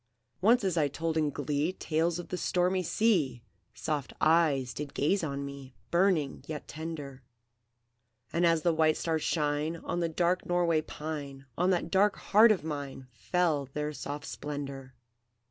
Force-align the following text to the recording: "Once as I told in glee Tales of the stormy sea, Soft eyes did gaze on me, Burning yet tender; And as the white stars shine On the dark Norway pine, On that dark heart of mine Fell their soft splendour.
"Once 0.41 0.63
as 0.63 0.77
I 0.77 0.87
told 0.87 1.15
in 1.15 1.29
glee 1.29 1.73
Tales 1.73 2.17
of 2.17 2.29
the 2.29 2.35
stormy 2.35 2.81
sea, 2.81 3.43
Soft 3.75 4.13
eyes 4.19 4.73
did 4.73 4.95
gaze 4.95 5.23
on 5.23 5.45
me, 5.45 5.75
Burning 5.91 6.43
yet 6.47 6.67
tender; 6.67 7.21
And 8.33 8.43
as 8.43 8.63
the 8.63 8.73
white 8.73 8.97
stars 8.97 9.21
shine 9.21 9.75
On 9.75 9.99
the 9.99 10.09
dark 10.09 10.43
Norway 10.43 10.81
pine, 10.81 11.45
On 11.55 11.69
that 11.69 11.91
dark 11.91 12.15
heart 12.15 12.51
of 12.51 12.63
mine 12.63 13.09
Fell 13.11 13.67
their 13.73 13.93
soft 13.93 14.25
splendour. 14.25 14.95